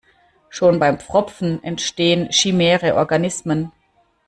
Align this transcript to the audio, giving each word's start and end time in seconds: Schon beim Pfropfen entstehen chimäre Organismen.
Schon 0.49 0.79
beim 0.79 0.97
Pfropfen 0.99 1.63
entstehen 1.63 2.31
chimäre 2.31 2.95
Organismen. 2.95 3.71